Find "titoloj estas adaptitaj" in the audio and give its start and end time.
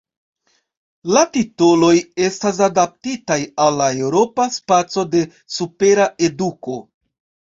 1.35-3.37